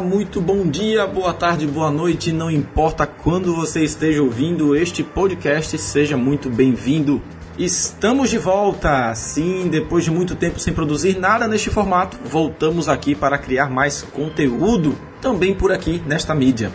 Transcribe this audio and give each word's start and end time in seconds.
muito 0.00 0.40
bom 0.40 0.66
dia, 0.66 1.06
boa 1.06 1.34
tarde, 1.34 1.66
boa 1.66 1.90
noite, 1.90 2.32
não 2.32 2.50
importa 2.50 3.06
quando 3.06 3.54
você 3.54 3.84
esteja 3.84 4.22
ouvindo 4.22 4.74
este 4.74 5.02
podcast, 5.02 5.76
seja 5.76 6.16
muito 6.16 6.48
bem-vindo. 6.48 7.20
Estamos 7.58 8.30
de 8.30 8.38
volta! 8.38 9.14
Sim, 9.14 9.68
depois 9.68 10.04
de 10.04 10.10
muito 10.10 10.34
tempo 10.34 10.58
sem 10.58 10.72
produzir 10.72 11.18
nada 11.18 11.46
neste 11.46 11.68
formato, 11.68 12.16
voltamos 12.24 12.88
aqui 12.88 13.14
para 13.14 13.36
criar 13.36 13.68
mais 13.68 14.02
conteúdo 14.02 14.96
também 15.20 15.54
por 15.54 15.70
aqui 15.70 16.02
nesta 16.06 16.34
mídia. 16.34 16.70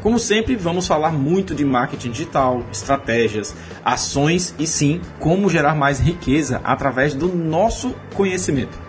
Como 0.00 0.18
sempre, 0.18 0.54
vamos 0.54 0.86
falar 0.86 1.12
muito 1.12 1.54
de 1.54 1.64
marketing 1.64 2.10
digital, 2.10 2.62
estratégias, 2.70 3.56
ações 3.84 4.54
e 4.58 4.66
sim, 4.66 5.00
como 5.18 5.48
gerar 5.48 5.74
mais 5.74 5.98
riqueza 5.98 6.60
através 6.62 7.14
do 7.14 7.28
nosso 7.34 7.94
conhecimento. 8.14 8.83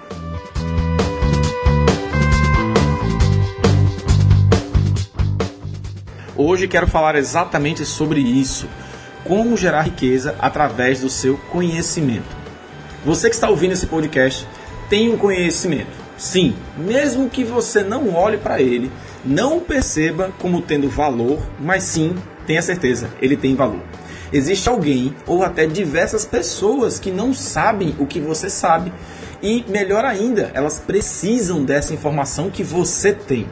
Hoje 6.38 6.68
quero 6.68 6.86
falar 6.86 7.16
exatamente 7.16 7.86
sobre 7.86 8.20
isso: 8.20 8.68
como 9.24 9.56
gerar 9.56 9.84
riqueza 9.84 10.36
através 10.40 11.00
do 11.00 11.10
seu 11.10 11.38
conhecimento. 11.50 12.36
Você 13.06 13.30
que 13.30 13.36
está 13.36 13.50
ouvindo 13.50 13.72
esse 13.72 13.88
podcast 13.88 14.46
tem 14.90 15.14
um 15.14 15.18
conhecimento. 15.18 16.06
Sim, 16.18 16.54
mesmo 16.78 17.30
que 17.30 17.44
você 17.44 17.84
não 17.84 18.14
olhe 18.14 18.38
para 18.38 18.62
ele, 18.62 18.92
não 19.24 19.58
o 19.58 19.62
perceba 19.62 20.34
como 20.40 20.62
tendo 20.62 20.90
valor, 20.90 21.40
mas 21.60 21.84
sim, 21.84 22.16
tenha 22.46 22.62
certeza, 22.62 23.10
ele 23.22 23.38
tem 23.38 23.56
valor. 23.56 23.82
Existe 24.32 24.68
alguém 24.68 25.16
ou 25.26 25.44
até 25.44 25.66
diversas 25.66 26.26
pessoas 26.26 27.00
que 27.00 27.12
não 27.12 27.34
sabem 27.34 27.96
o 27.98 28.05
que 28.05 28.20
você 28.20 28.49
sabe 28.49 28.92
e, 29.42 29.64
melhor 29.70 30.04
ainda, 30.04 30.52
elas 30.54 30.80
precisam 30.80 31.64
dessa 31.64 31.94
informação 31.94 32.49
que 32.49 32.64
você 32.64 33.14
tem. 33.14 33.48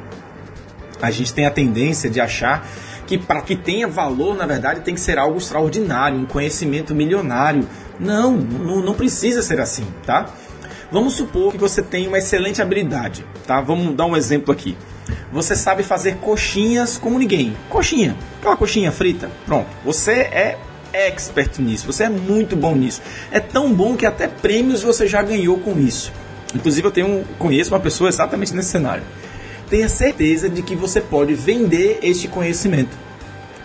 A 1.04 1.12
gente 1.12 1.34
tem 1.34 1.46
a 1.46 1.52
tendência 1.52 2.10
de 2.10 2.22
achar 2.22 2.66
que 3.06 3.18
para 3.18 3.42
que 3.42 3.58
tenha 3.58 3.90
valor, 3.90 4.38
na 4.38 4.46
verdade, 4.46 4.80
tem 4.80 4.94
que 4.96 5.02
ser 5.02 5.20
algo 5.20 5.38
extraordinário, 5.38 6.18
um 6.18 6.26
conhecimento 6.26 6.96
milionário. 6.96 7.68
Não, 8.00 8.32
não, 8.32 8.82
não 8.82 8.94
precisa 8.94 9.42
ser 9.42 9.60
assim, 9.60 9.86
tá? 10.06 10.30
Vamos 10.90 11.16
supor 11.16 11.52
que 11.52 11.58
você 11.58 11.82
tem 11.82 12.08
uma 12.08 12.18
excelente 12.18 12.62
habilidade, 12.62 13.26
tá? 13.46 13.60
Vamos 13.60 13.94
dar 13.94 14.06
um 14.06 14.16
exemplo 14.16 14.54
aqui. 14.54 14.78
Você 15.30 15.58
sabe 15.58 15.84
fazer 15.84 16.16
coxinhas 16.22 16.98
como 16.98 17.20
ninguém. 17.20 17.54
Coxinha, 17.70 18.16
aquela 18.40 18.56
coxinha 18.56 18.90
frita. 18.90 19.30
Pronto. 19.46 19.68
Você 19.84 20.14
é 20.14 20.58
expert 20.94 21.60
nisso. 21.60 21.86
Você 21.86 22.06
é 22.06 22.10
muito 22.10 22.56
bom 22.56 22.76
nisso. 22.76 23.02
É 23.30 23.42
tão 23.42 23.74
bom 23.74 23.98
que 23.98 24.06
até 24.06 24.26
prêmios 24.26 24.82
você 24.82 25.06
já 25.06 25.22
ganhou 25.22 25.60
com 25.60 25.78
isso. 25.78 26.14
Inclusive 26.56 26.88
eu 26.88 26.92
tenho 26.92 27.26
conheço 27.38 27.74
uma 27.74 27.80
pessoa 27.82 28.08
exatamente 28.08 28.56
nesse 28.56 28.70
cenário. 28.70 29.04
Tenha 29.74 29.90
certeza 29.90 30.48
de 30.48 30.62
que 30.62 30.76
você 30.76 31.02
pode 31.02 31.34
vender 31.34 31.98
este 32.04 32.28
conhecimento. 32.28 32.96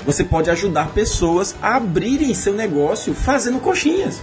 Você 0.07 0.25
pode 0.25 0.49
ajudar 0.49 0.95
pessoas 0.95 1.55
a 1.61 1.77
abrirem 1.77 2.33
seu 2.33 2.55
negócio 2.55 3.13
fazendo 3.13 3.61
coxinhas. 3.61 4.23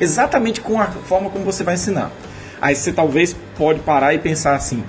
Exatamente 0.00 0.60
com 0.60 0.80
a 0.80 0.86
forma 0.86 1.28
como 1.28 1.44
você 1.44 1.64
vai 1.64 1.74
ensinar. 1.74 2.12
Aí 2.60 2.76
você 2.76 2.92
talvez 2.92 3.34
pode 3.58 3.80
parar 3.80 4.14
e 4.14 4.20
pensar 4.20 4.54
assim: 4.54 4.84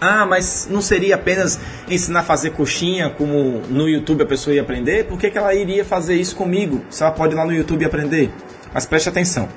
ah, 0.00 0.24
mas 0.24 0.66
não 0.70 0.80
seria 0.80 1.16
apenas 1.16 1.60
ensinar 1.90 2.20
a 2.20 2.22
fazer 2.24 2.52
coxinha 2.52 3.10
como 3.10 3.60
no 3.68 3.86
YouTube 3.86 4.22
a 4.22 4.26
pessoa 4.26 4.54
ia 4.54 4.62
aprender? 4.62 5.04
Por 5.04 5.18
que, 5.18 5.30
que 5.30 5.36
ela 5.36 5.54
iria 5.54 5.84
fazer 5.84 6.14
isso 6.14 6.36
comigo? 6.36 6.80
Se 6.88 7.02
ela 7.02 7.12
pode 7.12 7.34
ir 7.34 7.36
lá 7.36 7.44
no 7.44 7.52
YouTube 7.52 7.84
aprender? 7.84 8.32
Mas 8.72 8.86
preste 8.86 9.08
atenção, 9.08 9.48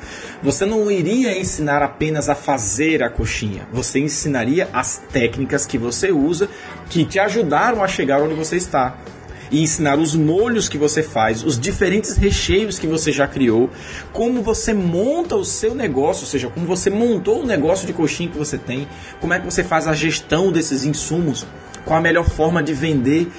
você 0.42 0.66
não 0.66 0.90
iria 0.90 1.38
ensinar 1.38 1.84
apenas 1.84 2.30
a 2.30 2.36
fazer 2.36 3.04
a 3.04 3.10
coxinha, 3.10 3.68
você 3.72 4.00
ensinaria 4.00 4.68
as 4.74 5.02
técnicas 5.12 5.66
que 5.66 5.78
você 5.78 6.12
usa 6.12 6.50
que 6.90 7.06
te 7.06 7.20
ajudaram 7.20 7.84
a 7.84 7.88
chegar 7.88 8.22
onde 8.22 8.34
você 8.34 8.58
está 8.58 8.98
e 9.52 9.62
ensinar 9.62 10.00
os 10.00 10.16
molhos 10.16 10.68
que 10.68 10.80
você 10.80 11.04
faz, 11.04 11.44
os 11.44 11.60
diferentes 11.60 12.18
recheios 12.18 12.80
que 12.80 12.88
você 12.88 13.12
já 13.12 13.28
criou, 13.28 13.70
como 14.12 14.42
você 14.42 14.74
monta 14.74 15.36
o 15.36 15.46
seu 15.46 15.76
negócio, 15.76 16.24
ou 16.24 16.28
seja, 16.28 16.50
como 16.50 16.66
você 16.66 16.90
montou 16.90 17.44
o 17.44 17.46
negócio 17.46 17.86
de 17.86 17.94
coxinha 17.94 18.30
que 18.30 18.38
você 18.38 18.58
tem, 18.58 18.88
como 19.22 19.32
é 19.32 19.40
que 19.40 19.46
você 19.46 19.64
faz 19.64 19.88
a 19.88 19.94
gestão 19.94 20.52
desses 20.52 20.84
insumos, 20.84 21.46
qual 21.86 22.00
a 22.00 22.02
melhor 22.02 22.28
forma 22.28 22.64
de 22.64 22.74
vender. 22.74 23.32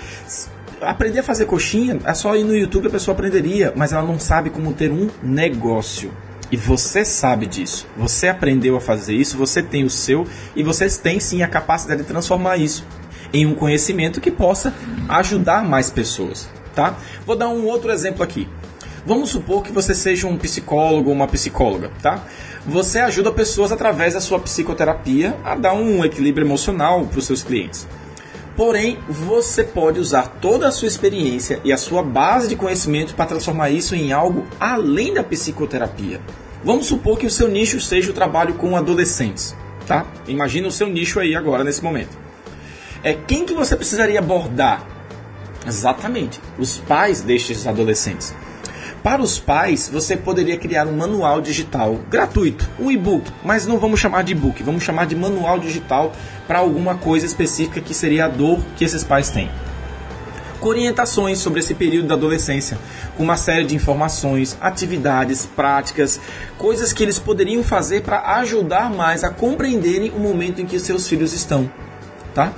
Aprender 0.87 1.21
a 1.21 1.23
fazer 1.23 1.47
coxinha 1.47 1.99
é 2.05 2.15
só 2.15 2.37
ir 2.37 2.45
no 2.45 2.55
YouTube 2.55 2.89
a 2.89 2.91
pessoa 2.91 3.15
aprenderia, 3.15 3.73
mas 3.75 3.93
ela 3.93 4.03
não 4.03 4.19
sabe 4.19 4.51
como 4.51 4.73
ter 4.73 4.91
um 4.91 5.09
negócio. 5.23 6.13
E 6.51 6.57
você 6.57 7.05
sabe 7.05 7.47
disso. 7.47 7.87
Você 7.97 8.29
aprendeu 8.29 8.77
a 8.77 8.81
fazer 8.81 9.15
isso, 9.15 9.37
você 9.37 9.63
tem 9.63 9.85
o 9.85 9.91
seu 9.91 10.27
e 10.55 10.63
vocês 10.63 10.99
têm 10.99 11.19
sim 11.19 11.43
a 11.43 11.49
capacidade 11.49 12.03
de 12.03 12.07
transformar 12.09 12.59
isso 12.59 12.85
em 13.33 13.47
um 13.47 13.55
conhecimento 13.55 14.21
que 14.21 14.31
possa 14.31 14.73
ajudar 15.09 15.65
mais 15.65 15.91
pessoas, 15.91 16.49
tá? 16.75 16.97
Vou 17.27 17.35
dar 17.35 17.49
um 17.49 17.67
outro 17.67 17.91
exemplo 17.91 18.23
aqui. 18.23 18.49
Vamos 19.05 19.31
supor 19.31 19.63
que 19.63 19.73
você 19.73 19.95
seja 19.95 20.27
um 20.27 20.39
psicólogo 20.39 21.11
ou 21.11 21.15
uma 21.15 21.27
psicóloga, 21.27 21.91
tá? 22.01 22.25
Você 22.65 23.01
ajuda 23.01 23.33
pessoas 23.33 23.73
através 23.73 24.15
da 24.15 24.21
sua 24.21 24.39
psicoterapia 24.39 25.37
a 25.45 25.55
dar 25.55 25.75
um 25.75 26.05
equilíbrio 26.05 26.47
emocional 26.47 27.05
para 27.05 27.19
os 27.19 27.27
seus 27.27 27.43
clientes. 27.43 27.87
Porém, 28.57 28.99
você 29.09 29.65
pode 29.65 29.99
usar 29.99 30.39
toda 30.41 30.69
a 30.69 30.71
sua 30.71 30.89
experiência 30.89 31.61
e 31.65 31.73
a 31.73 31.77
sua 31.77 32.03
base 32.03 32.49
de 32.49 32.57
conhecimento 32.57 33.15
para 33.15 33.27
transformar 33.27 33.71
isso 33.71 33.95
em 33.95 34.13
algo 34.13 34.47
além 34.61 35.13
da 35.13 35.25
psicoterapia. 35.25 36.21
Vamos 36.63 36.87
supor 36.87 37.19
que 37.19 37.27
o 37.27 37.31
seu 37.31 37.49
nicho 37.49 37.81
seja 37.81 38.11
o 38.11 38.15
trabalho 38.15 38.55
com 38.55 38.77
adolescentes, 38.77 39.57
tá? 39.87 40.07
Imagina 40.29 40.69
o 40.69 40.73
seu 40.73 40.89
nicho 40.89 41.19
aí 41.19 41.35
agora 41.35 41.65
nesse 41.65 41.83
momento 41.83 42.25
é 43.05 43.13
quem 43.13 43.45
que 43.45 43.53
você 43.53 43.77
precisaria 43.77 44.19
abordar? 44.19 44.83
Exatamente, 45.67 46.41
os 46.59 46.79
pais 46.79 47.21
destes 47.21 47.67
adolescentes. 47.67 48.35
Para 49.05 49.21
os 49.21 49.39
pais, 49.39 49.87
você 49.93 50.17
poderia 50.17 50.57
criar 50.57 50.87
um 50.87 50.97
manual 50.97 51.39
digital 51.39 52.01
gratuito, 52.09 52.67
um 52.81 52.91
e-book, 52.91 53.31
mas 53.45 53.67
não 53.67 53.79
vamos 53.79 54.01
chamar 54.01 54.25
de 54.25 54.33
e-book, 54.33 54.63
vamos 54.63 54.83
chamar 54.83 55.05
de 55.05 55.15
manual 55.15 55.59
digital 55.59 56.11
para 56.47 56.61
alguma 56.61 56.95
coisa 56.95 57.27
específica 57.27 57.83
que 57.83 57.93
seria 57.93 58.25
a 58.25 58.29
dor 58.29 58.61
que 58.79 58.83
esses 58.83 59.05
pais 59.05 59.29
têm. 59.29 59.51
Com 60.59 60.71
orientações 60.71 61.39
sobre 61.39 61.61
esse 61.61 61.75
período 61.75 62.09
da 62.09 62.15
adolescência, 62.15 62.79
com 63.15 63.23
uma 63.23 63.37
série 63.37 63.67
de 63.67 63.77
informações, 63.77 64.57
atividades, 64.59 65.45
práticas, 65.45 66.19
coisas 66.57 66.95
que 66.95 67.03
eles 67.03 67.19
poderiam 67.19 67.63
fazer 67.63 68.01
para 68.01 68.39
ajudar 68.39 68.91
mais 68.91 69.23
a 69.23 69.29
compreenderem 69.29 70.13
o 70.13 70.19
momento 70.19 70.63
em 70.63 70.67
que 70.67 70.79
seus 70.79 71.07
filhos 71.07 71.35
estão. 71.35 71.71
Tá? 72.35 72.55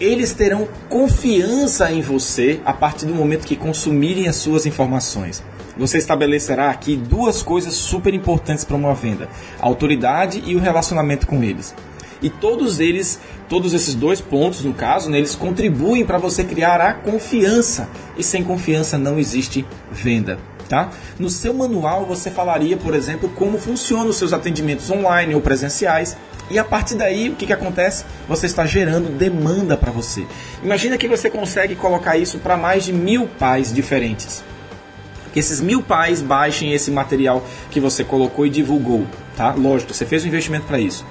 eles 0.00 0.32
terão 0.32 0.66
confiança 0.88 1.92
em 1.92 2.00
você 2.00 2.58
a 2.64 2.72
partir 2.72 3.04
do 3.04 3.14
momento 3.14 3.46
que 3.46 3.54
consumirem 3.54 4.28
as 4.28 4.36
suas 4.36 4.64
informações. 4.64 5.42
Você 5.76 5.98
estabelecerá 5.98 6.70
aqui 6.70 6.96
duas 6.96 7.42
coisas 7.42 7.74
super 7.74 8.12
importantes 8.14 8.64
para 8.64 8.76
uma 8.76 8.94
venda: 8.94 9.28
a 9.60 9.66
autoridade 9.66 10.42
e 10.46 10.54
o 10.54 10.60
relacionamento 10.60 11.26
com 11.26 11.42
eles. 11.42 11.74
E 12.22 12.28
todos 12.28 12.80
eles, 12.80 13.18
todos 13.48 13.72
esses 13.72 13.94
dois 13.94 14.20
pontos, 14.20 14.62
no 14.62 14.74
caso, 14.74 15.10
né, 15.10 15.18
eles 15.18 15.34
contribuem 15.34 16.04
para 16.04 16.18
você 16.18 16.44
criar 16.44 16.80
a 16.80 16.92
confiança. 16.92 17.88
E 18.16 18.22
sem 18.22 18.44
confiança 18.44 18.98
não 18.98 19.18
existe 19.18 19.64
venda. 19.90 20.38
Tá? 20.68 20.90
No 21.18 21.28
seu 21.28 21.52
manual 21.52 22.06
você 22.06 22.30
falaria, 22.30 22.76
por 22.76 22.94
exemplo, 22.94 23.28
como 23.30 23.58
funcionam 23.58 24.10
os 24.10 24.16
seus 24.16 24.32
atendimentos 24.32 24.88
online 24.88 25.34
ou 25.34 25.40
presenciais, 25.40 26.16
e 26.48 26.60
a 26.60 26.64
partir 26.64 26.94
daí, 26.94 27.28
o 27.28 27.34
que, 27.34 27.46
que 27.46 27.52
acontece? 27.52 28.04
Você 28.28 28.46
está 28.46 28.64
gerando 28.64 29.08
demanda 29.16 29.76
para 29.76 29.90
você. 29.90 30.26
Imagina 30.62 30.96
que 30.96 31.08
você 31.08 31.28
consegue 31.28 31.74
colocar 31.74 32.16
isso 32.16 32.38
para 32.38 32.56
mais 32.56 32.84
de 32.84 32.92
mil 32.92 33.26
pais 33.26 33.72
diferentes. 33.72 34.44
Que 35.32 35.40
esses 35.40 35.60
mil 35.60 35.82
pais 35.82 36.20
baixem 36.20 36.72
esse 36.72 36.90
material 36.90 37.44
que 37.70 37.80
você 37.80 38.02
colocou 38.02 38.46
e 38.46 38.50
divulgou, 38.50 39.06
tá? 39.36 39.52
Lógico, 39.52 39.94
você 39.94 40.04
fez 40.04 40.24
um 40.24 40.28
investimento 40.28 40.66
para 40.66 40.78
isso. 40.78 41.04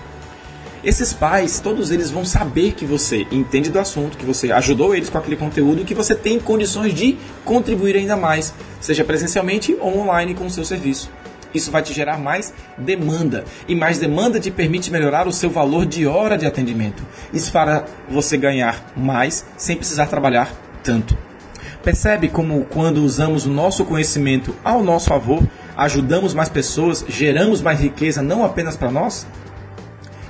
Esses 0.83 1.11
pais, 1.11 1.59
todos 1.59 1.91
eles 1.91 2.09
vão 2.09 2.23
saber 2.23 2.71
que 2.71 2.85
você 2.85 3.27
entende 3.31 3.69
do 3.69 3.79
assunto, 3.79 4.17
que 4.17 4.25
você 4.25 4.49
ajudou 4.51 4.95
eles 4.95 5.09
com 5.09 5.17
aquele 5.17 5.35
conteúdo, 5.35 5.83
que 5.83 5.93
você 5.93 6.15
tem 6.15 6.39
condições 6.39 6.93
de 6.93 7.17
contribuir 7.43 7.97
ainda 7.97 8.15
mais, 8.15 8.53
seja 8.79 9.03
presencialmente 9.03 9.75
ou 9.79 9.99
online 9.99 10.33
com 10.33 10.45
o 10.45 10.49
seu 10.49 10.63
serviço. 10.63 11.09
Isso 11.53 11.71
vai 11.71 11.81
te 11.81 11.93
gerar 11.93 12.17
mais 12.17 12.53
demanda. 12.77 13.43
E 13.67 13.75
mais 13.75 13.97
demanda 13.97 14.39
te 14.39 14.51
permite 14.51 14.91
melhorar 14.91 15.27
o 15.27 15.33
seu 15.33 15.49
valor 15.49 15.85
de 15.85 16.05
hora 16.05 16.37
de 16.37 16.45
atendimento. 16.45 17.03
Isso 17.33 17.51
para 17.51 17.85
você 18.09 18.37
ganhar 18.37 18.93
mais 18.95 19.45
sem 19.57 19.75
precisar 19.75 20.05
trabalhar 20.05 20.53
tanto. 20.83 21.28
Percebe 21.83 22.27
como 22.27 22.65
quando 22.65 22.97
usamos 22.97 23.45
o 23.45 23.49
nosso 23.49 23.85
conhecimento 23.85 24.53
ao 24.63 24.83
nosso 24.83 25.07
favor, 25.07 25.41
ajudamos 25.77 26.33
mais 26.33 26.49
pessoas, 26.49 27.05
geramos 27.07 27.61
mais 27.61 27.79
riqueza 27.79 28.21
não 28.21 28.43
apenas 28.43 28.75
para 28.75 28.91
nós? 28.91 29.25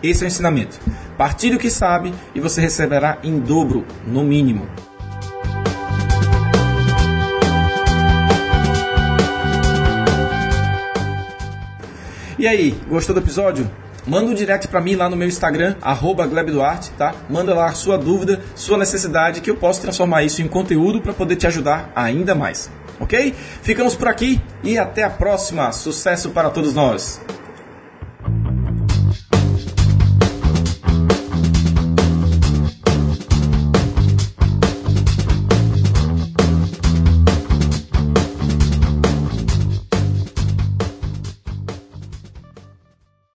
Esse 0.01 0.23
é 0.23 0.25
o 0.25 0.27
ensinamento. 0.27 0.79
Partilhe 1.17 1.55
o 1.55 1.59
que 1.59 1.71
sabe 1.71 2.13
e 2.35 2.39
você 2.39 2.61
receberá 2.61 3.17
em 3.23 3.39
dobro, 3.39 3.83
no 4.05 4.23
mínimo. 4.23 4.67
E 12.37 12.47
aí, 12.47 12.79
gostou 12.87 13.13
do 13.13 13.19
episódio? 13.19 13.69
Manda 14.09 14.31
um 14.31 14.33
direct 14.33 14.67
para 14.67 14.81
mim 14.81 14.95
lá 14.95 15.07
no 15.07 15.15
meu 15.15 15.27
Instagram, 15.27 15.75
@glebduarte, 16.29 16.89
tá? 16.97 17.13
Manda 17.29 17.53
lá 17.53 17.67
a 17.67 17.73
sua 17.73 17.97
dúvida, 17.97 18.41
sua 18.56 18.77
necessidade, 18.77 19.39
que 19.39 19.51
eu 19.51 19.56
posso 19.56 19.81
transformar 19.81 20.23
isso 20.23 20.41
em 20.41 20.47
conteúdo 20.47 21.00
para 21.00 21.13
poder 21.13 21.35
te 21.35 21.45
ajudar 21.45 21.91
ainda 21.95 22.33
mais. 22.33 22.71
Ok? 23.00 23.33
Ficamos 23.61 23.95
por 23.95 24.07
aqui 24.07 24.41
e 24.63 24.77
até 24.77 25.03
a 25.03 25.09
próxima. 25.09 25.71
Sucesso 25.71 26.31
para 26.31 26.50
todos 26.50 26.73
nós! 26.73 27.21